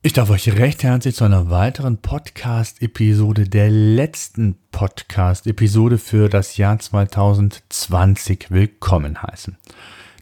[0.00, 6.78] Ich darf euch recht herzlich zu einer weiteren Podcast-Episode, der letzten Podcast-Episode für das Jahr
[6.78, 9.58] 2020 willkommen heißen.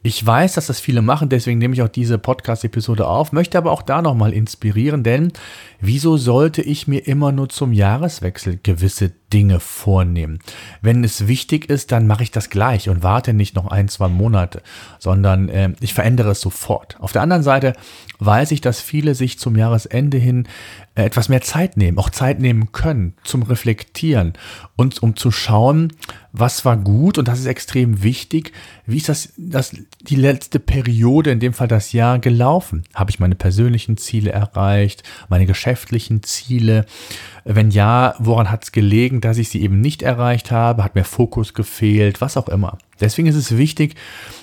[0.02, 3.70] Ich weiß, dass das viele machen, deswegen nehme ich auch diese Podcast-Episode auf, möchte aber
[3.70, 5.30] auch da nochmal inspirieren, denn
[5.78, 10.39] wieso sollte ich mir immer nur zum Jahreswechsel gewisse Dinge vornehmen?
[10.83, 14.09] Wenn es wichtig ist, dann mache ich das gleich und warte nicht noch ein, zwei
[14.09, 14.62] Monate,
[14.98, 16.97] sondern äh, ich verändere es sofort.
[17.00, 17.75] Auf der anderen Seite
[18.19, 20.47] weiß ich, dass viele sich zum Jahresende hin
[20.95, 24.34] äh, etwas mehr Zeit nehmen, auch Zeit nehmen können zum Reflektieren
[24.77, 25.92] und um zu schauen,
[26.33, 28.52] was war gut und das ist extrem wichtig.
[28.86, 32.85] Wie ist das, das die letzte Periode, in dem Fall das Jahr gelaufen?
[32.95, 36.86] Habe ich meine persönlichen Ziele erreicht, meine geschäftlichen Ziele?
[37.45, 40.85] Wenn ja, woran hat es gelegen, dass ich sie eben nicht erreicht habe?
[40.85, 42.20] Hat mir Fokus gefehlt?
[42.20, 42.79] Was auch immer.
[43.00, 43.94] Deswegen ist es wichtig,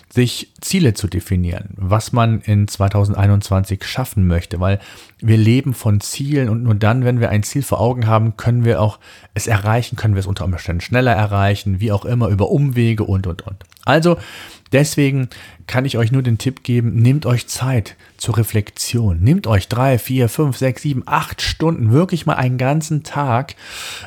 [0.09, 4.79] sich Ziele zu definieren, was man in 2021 schaffen möchte, weil
[5.19, 8.63] wir leben von Zielen und nur dann, wenn wir ein Ziel vor Augen haben, können
[8.63, 8.99] wir auch
[9.33, 13.27] es erreichen, können wir es unter Umständen schneller erreichen, wie auch immer, über Umwege und,
[13.27, 13.63] und, und.
[13.83, 14.17] Also
[14.71, 15.29] deswegen
[15.65, 19.19] kann ich euch nur den Tipp geben, nehmt euch Zeit zur Reflexion.
[19.19, 23.55] Nehmt euch drei, vier, fünf, sechs, sieben, acht Stunden, wirklich mal einen ganzen Tag,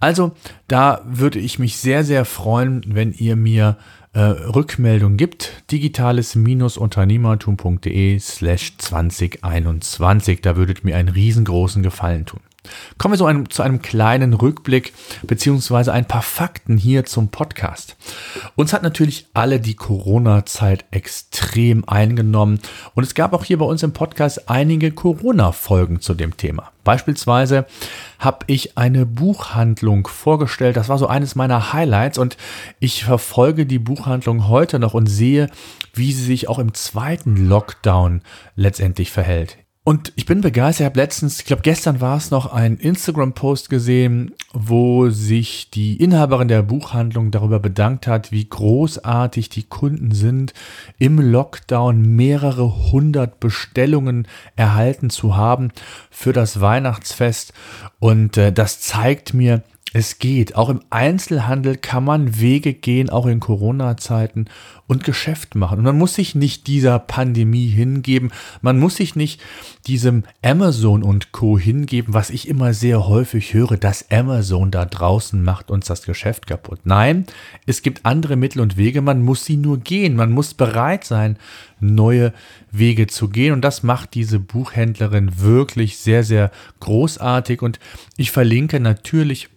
[0.00, 0.32] Also,
[0.68, 3.76] da würde ich mich sehr, sehr freuen, wenn ihr mir
[4.12, 5.64] äh, Rückmeldung gibt.
[5.70, 10.40] Digitales-unternehmertum.de slash 2021.
[10.40, 12.40] Da würdet mir einen riesengroßen Gefallen tun.
[12.98, 14.92] Kommen wir so einem, zu einem kleinen Rückblick
[15.22, 17.96] beziehungsweise ein paar Fakten hier zum Podcast.
[18.56, 22.60] Uns hat natürlich alle die Corona-Zeit extrem eingenommen
[22.94, 26.72] und es gab auch hier bei uns im Podcast einige Corona-Folgen zu dem Thema.
[26.88, 27.66] Beispielsweise
[28.18, 30.78] habe ich eine Buchhandlung vorgestellt.
[30.78, 32.38] Das war so eines meiner Highlights und
[32.80, 35.48] ich verfolge die Buchhandlung heute noch und sehe,
[35.92, 38.22] wie sie sich auch im zweiten Lockdown
[38.56, 39.58] letztendlich verhält.
[39.88, 40.80] Und ich bin begeistert.
[40.80, 45.96] Ich habe letztens, ich glaube gestern war es noch, einen Instagram-Post gesehen, wo sich die
[45.96, 50.52] Inhaberin der Buchhandlung darüber bedankt hat, wie großartig die Kunden sind,
[50.98, 55.70] im Lockdown mehrere hundert Bestellungen erhalten zu haben
[56.10, 57.54] für das Weihnachtsfest.
[58.00, 59.62] Und äh, das zeigt mir,
[59.92, 60.54] es geht.
[60.54, 64.46] Auch im Einzelhandel kann man Wege gehen, auch in Corona-Zeiten
[64.86, 65.78] und Geschäft machen.
[65.78, 68.30] Und man muss sich nicht dieser Pandemie hingeben.
[68.62, 69.40] Man muss sich nicht
[69.86, 71.58] diesem Amazon und Co.
[71.58, 76.46] hingeben, was ich immer sehr häufig höre, dass Amazon da draußen macht uns das Geschäft
[76.46, 76.80] kaputt.
[76.84, 77.26] Nein,
[77.66, 79.02] es gibt andere Mittel und Wege.
[79.02, 80.16] Man muss sie nur gehen.
[80.16, 81.38] Man muss bereit sein,
[81.80, 82.32] neue
[82.70, 83.52] Wege zu gehen.
[83.52, 86.50] Und das macht diese Buchhändlerin wirklich sehr, sehr
[86.80, 87.62] großartig.
[87.62, 87.78] Und
[88.16, 89.48] ich verlinke natürlich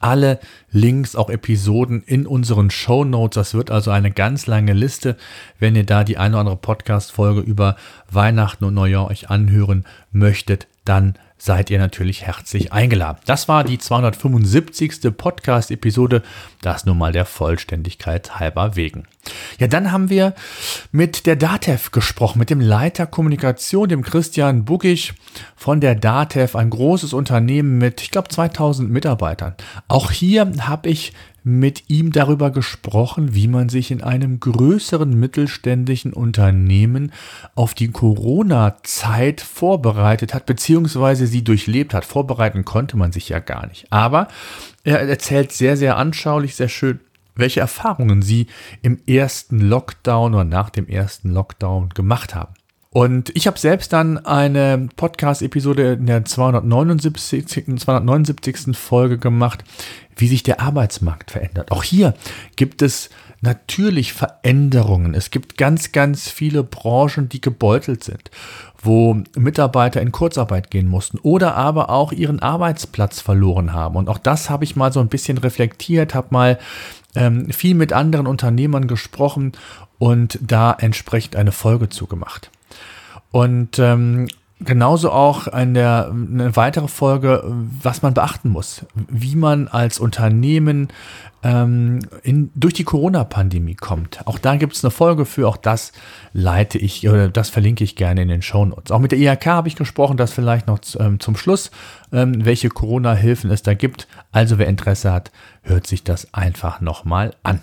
[0.00, 3.34] alle Links, auch Episoden in unseren Show Notes.
[3.36, 5.16] Das wird also eine ganz lange Liste.
[5.58, 7.76] Wenn ihr da die eine oder andere Podcast-Folge über
[8.10, 13.18] Weihnachten und Neujahr euch anhören möchtet, dann seid ihr natürlich herzlich eingeladen.
[13.26, 15.16] Das war die 275.
[15.16, 16.22] Podcast-Episode,
[16.62, 19.04] das nur mal der Vollständigkeit halber wegen.
[19.58, 20.34] Ja, dann haben wir
[20.92, 25.14] mit der DATEV gesprochen, mit dem Leiter Kommunikation, dem Christian Bugisch
[25.56, 29.54] von der DATEV, ein großes Unternehmen mit, ich glaube, 2000 Mitarbeitern.
[29.88, 31.12] Auch hier habe ich
[31.48, 37.12] mit ihm darüber gesprochen, wie man sich in einem größeren mittelständischen Unternehmen
[37.54, 42.04] auf die Corona-Zeit vorbereitet hat, beziehungsweise sie durchlebt hat.
[42.04, 43.86] Vorbereiten konnte man sich ja gar nicht.
[43.92, 44.26] Aber
[44.82, 46.98] er erzählt sehr, sehr anschaulich, sehr schön,
[47.36, 48.48] welche Erfahrungen sie
[48.82, 52.54] im ersten Lockdown oder nach dem ersten Lockdown gemacht haben.
[52.96, 57.46] Und ich habe selbst dann eine Podcast-Episode in der 279,
[57.78, 58.74] 279.
[58.74, 59.64] Folge gemacht,
[60.16, 61.72] wie sich der Arbeitsmarkt verändert.
[61.72, 62.14] Auch hier
[62.56, 63.10] gibt es
[63.42, 65.12] natürlich Veränderungen.
[65.12, 68.30] Es gibt ganz, ganz viele Branchen, die gebeutelt sind,
[68.82, 73.96] wo Mitarbeiter in Kurzarbeit gehen mussten oder aber auch ihren Arbeitsplatz verloren haben.
[73.96, 76.58] Und auch das habe ich mal so ein bisschen reflektiert, habe mal
[77.14, 79.52] ähm, viel mit anderen Unternehmern gesprochen
[79.98, 82.50] und da entsprechend eine Folge zugemacht.
[83.30, 84.28] Und ähm,
[84.60, 87.44] genauso auch eine, eine weitere Folge,
[87.82, 90.88] was man beachten muss, wie man als Unternehmen
[91.42, 94.26] ähm, in, durch die Corona-Pandemie kommt.
[94.26, 95.92] Auch da gibt es eine Folge für, auch das
[96.32, 98.90] leite ich oder das verlinke ich gerne in den Show Notes.
[98.90, 101.70] Auch mit der IHK habe ich gesprochen, das vielleicht noch ähm, zum Schluss,
[102.12, 104.08] ähm, welche Corona-Hilfen es da gibt.
[104.32, 105.30] Also wer Interesse hat,
[105.66, 107.60] hört sich das einfach nochmal an.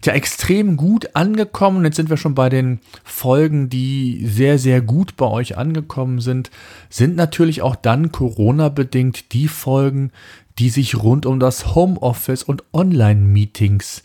[0.00, 1.84] Tja, extrem gut angekommen.
[1.84, 6.50] Jetzt sind wir schon bei den Folgen, die sehr, sehr gut bei euch angekommen sind.
[6.90, 10.12] Sind natürlich auch dann Corona-bedingt die Folgen,
[10.58, 14.02] die sich rund um das Homeoffice und Online-Meetings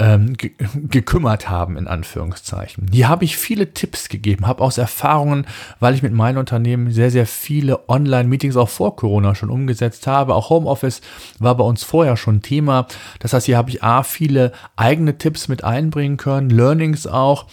[0.00, 0.52] ähm, ge
[0.88, 2.88] gekümmert haben, in Anführungszeichen.
[2.90, 5.46] Hier habe ich viele Tipps gegeben, habe aus Erfahrungen,
[5.78, 10.34] weil ich mit meinem Unternehmen sehr, sehr viele Online-Meetings auch vor Corona schon umgesetzt habe.
[10.34, 11.02] Auch Homeoffice
[11.38, 12.86] war bei uns vorher schon Thema.
[13.18, 17.46] Das heißt, hier habe ich A, viele eigene Tipps mit einbringen können, Learnings auch.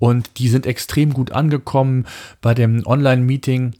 [0.00, 2.06] Und die sind extrem gut angekommen
[2.40, 3.74] bei dem Online-Meeting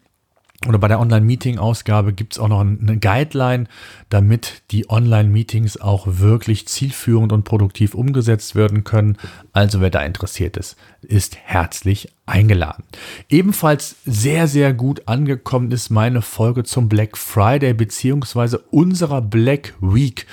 [0.66, 3.66] oder bei der Online-Meeting-Ausgabe gibt es auch noch eine Guideline,
[4.08, 9.16] damit die Online-Meetings auch wirklich zielführend und produktiv umgesetzt werden können.
[9.52, 12.84] Also wer da interessiert ist, ist herzlich eingeladen.
[13.28, 20.26] Ebenfalls sehr, sehr gut angekommen ist meine Folge zum Black Friday beziehungsweise unserer Black Week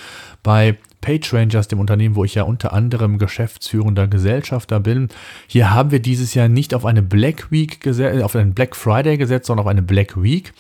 [0.43, 5.09] bei PageRangers, dem Unternehmen, wo ich ja unter anderem geschäftsführender Gesellschafter bin.
[5.47, 7.79] Hier haben wir dieses Jahr nicht auf eine Black Week
[8.23, 10.53] auf einen Black Friday gesetzt, sondern auf eine Black Week.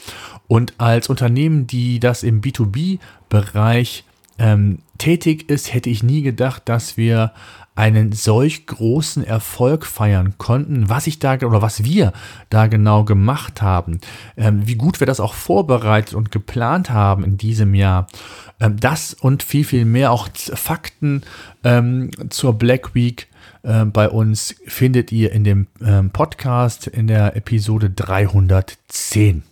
[0.47, 4.05] Und als Unternehmen, die das im B2B-Bereich
[4.39, 7.33] ähm, tätig ist, hätte ich nie gedacht, dass wir
[7.79, 12.11] einen solch großen Erfolg feiern konnten, was ich da oder was wir
[12.49, 14.01] da genau gemacht haben,
[14.35, 18.07] ähm, wie gut wir das auch vorbereitet und geplant haben in diesem Jahr.
[18.59, 21.21] Ähm, das und viel, viel mehr, auch Fakten
[21.63, 23.29] ähm, zur Black Week
[23.63, 29.43] äh, bei uns findet ihr in dem ähm, Podcast in der Episode 310.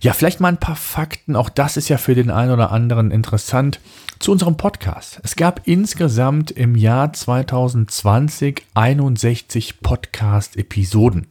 [0.00, 3.10] Ja, vielleicht mal ein paar Fakten, auch das ist ja für den einen oder anderen
[3.10, 3.78] interessant
[4.18, 5.20] zu unserem Podcast.
[5.22, 11.28] Es gab insgesamt im Jahr 2020 61 Podcast-Episoden.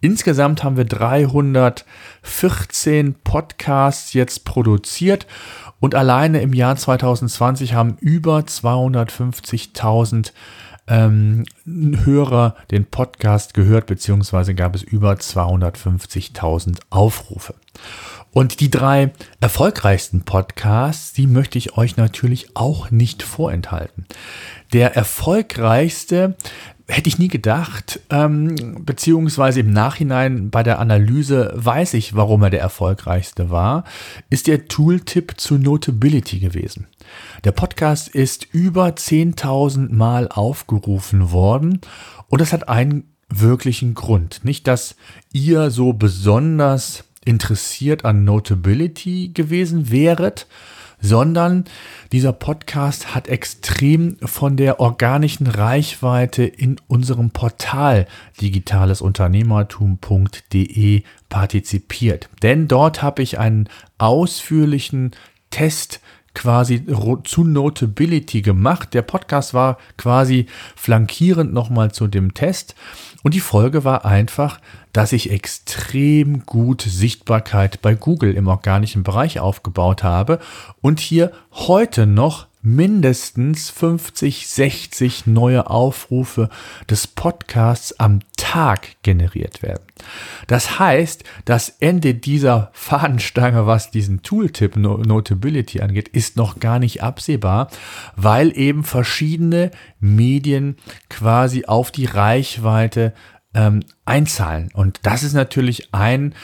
[0.00, 5.26] Insgesamt haben wir 314 Podcasts jetzt produziert
[5.80, 10.32] und alleine im Jahr 2020 haben über 250.000
[10.88, 17.54] ähm, Hörer den Podcast gehört, beziehungsweise gab es über 250.000 Aufrufe.
[18.36, 24.04] Und die drei erfolgreichsten Podcasts, die möchte ich euch natürlich auch nicht vorenthalten.
[24.74, 26.36] der erfolgreichste,
[26.86, 32.50] hätte ich nie gedacht, ähm, beziehungsweise im Nachhinein bei der Analyse weiß ich, warum er
[32.50, 33.84] der erfolgreichste war,
[34.28, 36.88] ist der Tooltip zu Notability gewesen.
[37.44, 41.80] Der Podcast ist über 10.000 Mal aufgerufen worden
[42.28, 44.44] und das hat einen wirklichen Grund.
[44.44, 44.94] Nicht, dass
[45.32, 50.46] ihr so besonders interessiert an Notability gewesen wäret,
[51.00, 51.64] sondern
[52.12, 58.06] dieser Podcast hat extrem von der organischen Reichweite in unserem Portal
[58.40, 62.30] digitalesunternehmertum.de partizipiert.
[62.42, 63.68] Denn dort habe ich einen
[63.98, 65.10] ausführlichen
[65.50, 66.00] Test
[66.36, 66.84] quasi
[67.24, 68.92] zu Notability gemacht.
[68.94, 72.74] Der Podcast war quasi flankierend nochmal zu dem Test.
[73.22, 74.60] Und die Folge war einfach,
[74.92, 80.38] dass ich extrem gut Sichtbarkeit bei Google im organischen Bereich aufgebaut habe
[80.82, 86.48] und hier heute noch mindestens 50, 60 neue Aufrufe
[86.90, 89.84] des Podcasts am Tag generiert werden.
[90.48, 97.04] Das heißt, das Ende dieser Fahnenstange, was diesen Tooltip Notability angeht, ist noch gar nicht
[97.04, 97.68] absehbar,
[98.16, 99.70] weil eben verschiedene
[100.00, 100.76] Medien
[101.08, 103.12] quasi auf die Reichweite
[103.54, 104.70] ähm, einzahlen.
[104.74, 106.34] Und das ist natürlich ein,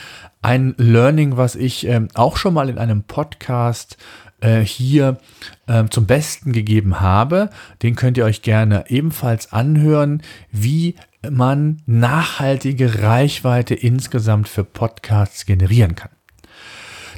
[0.40, 3.96] ein Learning, was ich ähm, auch schon mal in einem Podcast
[4.42, 5.18] äh, hier
[5.66, 7.50] äh, zum Besten gegeben habe.
[7.82, 10.96] Den könnt ihr euch gerne ebenfalls anhören, wie
[11.30, 16.10] man nachhaltige Reichweite insgesamt für Podcasts generieren kann.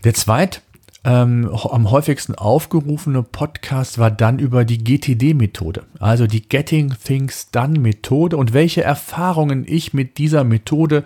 [0.04, 0.60] Der zweite
[1.04, 8.38] ähm, am häufigsten aufgerufene Podcast war dann über die GTD-Methode, also die Getting Things Done-Methode
[8.38, 11.04] und welche Erfahrungen ich mit dieser Methode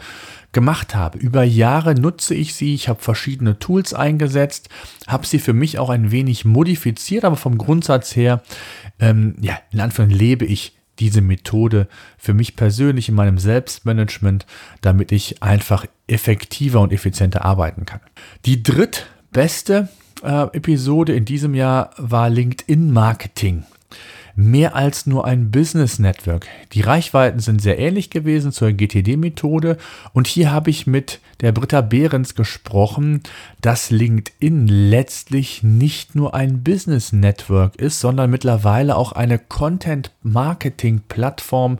[0.52, 1.18] gemacht habe.
[1.18, 4.68] Über Jahre nutze ich sie, ich habe verschiedene Tools eingesetzt,
[5.08, 8.42] habe sie für mich auch ein wenig modifiziert, aber vom Grundsatz her,
[9.00, 14.46] ähm, ja, in Anführungszeichen lebe ich diese Methode für mich persönlich in meinem Selbstmanagement,
[14.80, 18.00] damit ich einfach effektiver und effizienter arbeiten kann.
[18.46, 19.88] Die dritte beste
[20.22, 23.64] äh, Episode in diesem Jahr war LinkedIn Marketing
[24.38, 26.46] mehr als nur ein Business Network.
[26.72, 29.78] Die Reichweiten sind sehr ähnlich gewesen zur GTD-Methode
[30.12, 33.24] und hier habe ich mit der Britta Behrens gesprochen,
[33.60, 41.78] dass LinkedIn letztlich nicht nur ein Business Network ist, sondern mittlerweile auch eine Content-Marketing-Plattform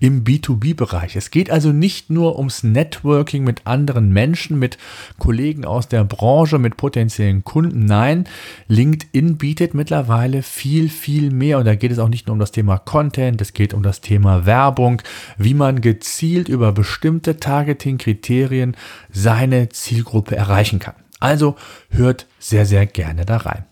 [0.00, 1.14] im B2B-Bereich.
[1.14, 4.78] Es geht also nicht nur ums Networking mit anderen Menschen, mit
[5.18, 7.84] Kollegen aus der Branche, mit potenziellen Kunden.
[7.84, 8.24] Nein,
[8.66, 12.52] LinkedIn bietet mittlerweile viel, viel mehr und da geht es auch nicht nur um das
[12.52, 15.02] Thema Content, es geht um das Thema Werbung,
[15.38, 18.76] wie man gezielt über bestimmte Targeting-Kriterien
[19.10, 20.94] seine Zielgruppe erreichen kann.
[21.20, 21.56] Also
[21.90, 23.64] hört sehr, sehr gerne da rein.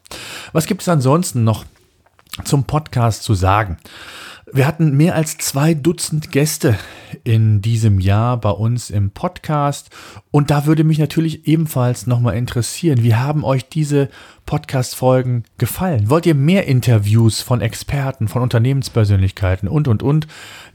[0.53, 1.65] Was gibt es ansonsten noch
[2.45, 3.79] zum Podcast zu sagen?
[4.52, 6.78] Wir hatten mehr als zwei Dutzend Gäste
[7.23, 9.90] in diesem Jahr bei uns im Podcast
[10.31, 14.09] und da würde mich natürlich ebenfalls nochmal interessieren, wie haben euch diese
[14.47, 16.09] Podcast-Folgen gefallen?
[16.09, 20.26] Wollt ihr mehr Interviews von Experten, von Unternehmenspersönlichkeiten und, und, und?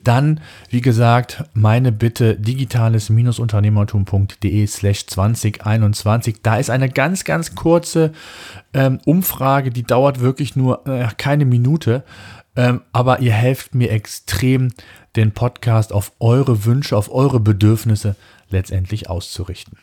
[0.03, 6.43] Dann, wie gesagt, meine Bitte digitales-unternehmertum.de slash 2021.
[6.43, 8.11] Da ist eine ganz, ganz kurze
[8.73, 12.03] ähm, Umfrage, die dauert wirklich nur äh, keine Minute.
[12.55, 14.69] Ähm, aber ihr helft mir extrem,
[15.15, 18.15] den Podcast auf eure Wünsche, auf eure Bedürfnisse
[18.49, 19.77] letztendlich auszurichten.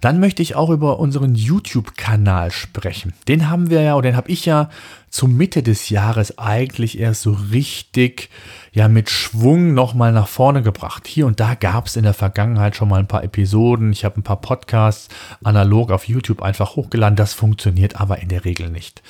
[0.00, 3.12] Dann möchte ich auch über unseren YouTube-Kanal sprechen.
[3.28, 4.70] Den haben wir ja, oder den habe ich ja
[5.10, 8.30] zur Mitte des Jahres eigentlich erst so richtig
[8.72, 11.06] ja mit Schwung nochmal nach vorne gebracht.
[11.06, 13.92] Hier und da gab es in der Vergangenheit schon mal ein paar Episoden.
[13.92, 15.08] Ich habe ein paar Podcasts
[15.44, 17.16] analog auf YouTube einfach hochgeladen.
[17.16, 19.02] Das funktioniert aber in der Regel nicht.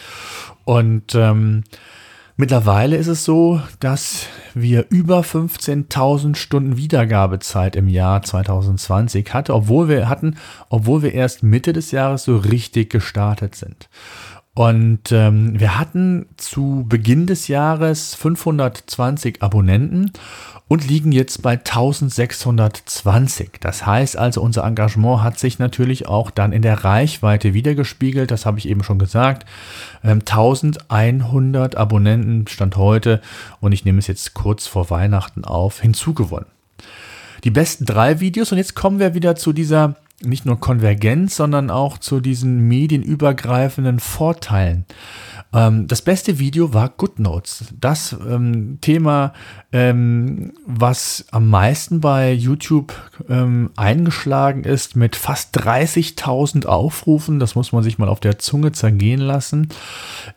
[0.64, 1.64] Und ähm,
[2.40, 9.90] Mittlerweile ist es so, dass wir über 15.000 Stunden Wiedergabezeit im Jahr 2020 hatten, obwohl
[9.90, 10.38] wir hatten,
[10.70, 13.90] obwohl wir erst Mitte des Jahres so richtig gestartet sind.
[14.60, 20.12] Und ähm, wir hatten zu Beginn des Jahres 520 Abonnenten
[20.68, 23.52] und liegen jetzt bei 1620.
[23.58, 28.30] Das heißt also, unser Engagement hat sich natürlich auch dann in der Reichweite wiedergespiegelt.
[28.30, 29.46] Das habe ich eben schon gesagt.
[30.02, 33.22] 1100 ähm, Abonnenten stand heute
[33.60, 36.50] und ich nehme es jetzt kurz vor Weihnachten auf, hinzugewonnen.
[37.44, 41.70] Die besten drei Videos und jetzt kommen wir wieder zu dieser nicht nur Konvergenz, sondern
[41.70, 44.84] auch zu diesen medienübergreifenden Vorteilen.
[45.52, 47.66] Ähm, das beste Video war GoodNotes.
[47.80, 49.32] Das ähm, Thema,
[49.72, 52.94] ähm, was am meisten bei YouTube
[53.28, 58.72] ähm, eingeschlagen ist, mit fast 30.000 Aufrufen, das muss man sich mal auf der Zunge
[58.72, 59.68] zergehen lassen,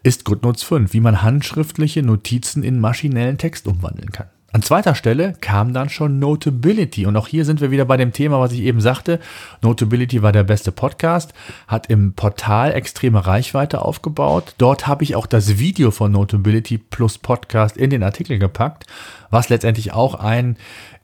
[0.02, 4.28] ist GoodNotes 5, wie man handschriftliche Notizen in maschinellen Text umwandeln kann.
[4.54, 7.08] An zweiter Stelle kam dann schon Notability.
[7.08, 9.20] Und auch hier sind wir wieder bei dem Thema, was ich eben sagte.
[9.64, 11.34] Notability war der beste Podcast,
[11.68, 14.54] hat im Portal extreme Reichweite aufgebaut.
[14.60, 18.86] Dort habe ich auch das Video von Notability plus Podcast in den Artikel gepackt,
[19.32, 20.58] was letztendlich auch ein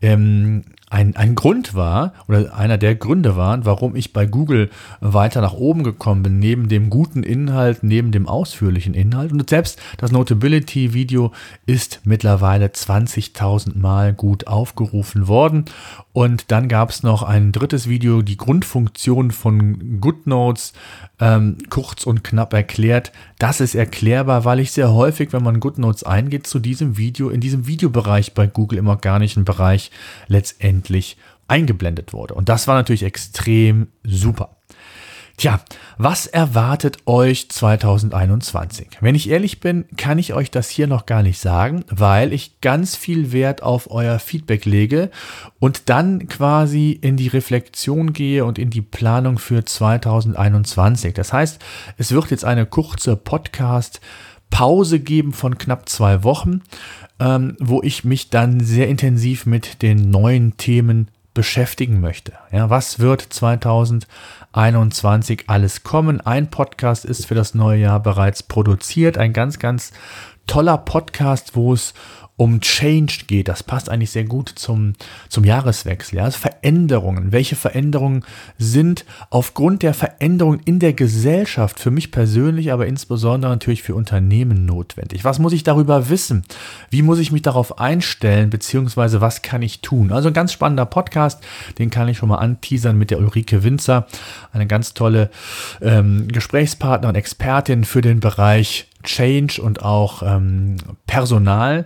[0.04, 4.70] ähm, ein, ein Grund war oder einer der Gründe waren, warum ich bei Google
[5.02, 9.32] weiter nach oben gekommen bin, neben dem guten Inhalt, neben dem ausführlichen Inhalt.
[9.32, 11.32] Und selbst das Notability-Video
[11.68, 15.66] ist mittlerweile 20.000 Mal gut aufgerufen worden.
[16.12, 20.74] Und dann gab es noch ein drittes Video, die Grundfunktion von GoodNotes,
[21.20, 23.12] ähm, kurz und knapp erklärt.
[23.38, 27.42] Das ist erklärbar, weil ich sehr häufig, wenn man GoodNotes eingeht, zu diesem Video, in
[27.42, 29.92] diesem Videobereich bei Google im organischen Bereich
[30.28, 30.79] letztendlich
[31.48, 32.34] eingeblendet wurde.
[32.34, 34.58] Und das war natürlich extrem super.
[35.40, 35.62] Tja,
[35.98, 38.98] was erwartet euch 2021?
[39.00, 42.60] Wenn ich ehrlich bin, kann ich euch das hier noch gar nicht sagen, weil ich
[42.60, 45.10] ganz viel Wert auf euer Feedback lege
[45.58, 51.14] und dann quasi in die Reflexion gehe und in die Planung für 2021.
[51.14, 51.62] Das heißt,
[51.98, 54.02] es wird jetzt eine kurze Podcast
[54.50, 56.64] Pause geben von knapp zwei Wochen,
[57.20, 62.34] ähm, wo ich mich dann sehr intensiv mit den neuen Themen beschäftigen möchte.
[62.52, 66.20] Ja, was wird 2021 alles kommen?
[66.22, 69.18] Ein Podcast ist für das neue Jahr bereits produziert.
[69.18, 69.92] Ein ganz, ganz
[70.48, 71.94] toller Podcast, wo es
[72.40, 73.50] um Change geht.
[73.50, 74.94] Das passt eigentlich sehr gut zum,
[75.28, 76.20] zum Jahreswechsel.
[76.20, 76.24] Ja?
[76.24, 77.34] Also Veränderungen.
[77.34, 78.24] Welche Veränderungen
[78.58, 84.66] sind aufgrund der Veränderungen in der Gesellschaft für mich persönlich, aber insbesondere natürlich für Unternehmen
[84.66, 85.26] notwendig?
[85.26, 86.44] Was muss ich darüber wissen?
[86.90, 88.50] Wie muss ich mich darauf einstellen?
[88.50, 90.14] Beziehungsweise was kann ich tun?
[90.14, 91.44] Also ein ganz spannender Podcast,
[91.78, 94.08] den kann ich schon mal anteasern mit der Ulrike Winzer.
[94.54, 95.30] Eine ganz tolle
[95.82, 100.78] ähm, Gesprächspartner und Expertin für den Bereich Change und auch ähm,
[101.08, 101.86] Personal.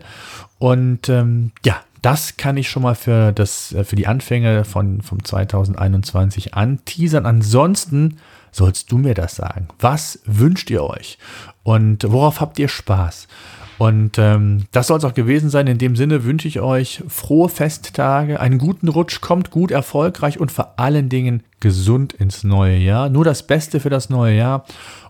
[0.60, 5.02] Und ähm, ja, das kann ich schon mal für, das, äh, für die Anfänge von,
[5.02, 7.26] vom 2021 anteasern.
[7.26, 8.18] Ansonsten
[8.52, 9.68] sollst du mir das sagen.
[9.80, 11.18] Was wünscht ihr euch?
[11.64, 13.28] Und worauf habt ihr Spaß?
[13.78, 15.68] Und ähm, das soll es auch gewesen sein.
[15.68, 20.52] In dem Sinne wünsche ich euch frohe Festtage, einen guten Rutsch, kommt gut, erfolgreich und
[20.52, 23.10] vor allen Dingen gesund ins neue Jahr.
[23.10, 24.66] Nur das Beste für das neue Jahr.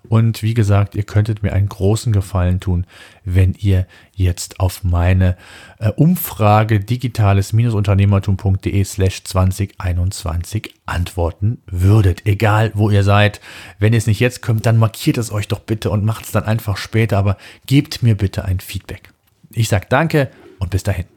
[0.07, 2.85] Und wie gesagt, ihr könntet mir einen großen Gefallen tun,
[3.25, 5.35] wenn ihr jetzt auf meine
[5.79, 12.27] äh, Umfrage digitales-unternehmertum.de slash 2021 antworten würdet.
[12.27, 13.41] Egal, wo ihr seid.
[13.79, 16.43] Wenn es nicht jetzt kommt, dann markiert es euch doch bitte und macht es dann
[16.43, 17.17] einfach später.
[17.17, 19.11] Aber gebt mir bitte ein Feedback.
[19.49, 21.12] Ich sage danke und bis dahin.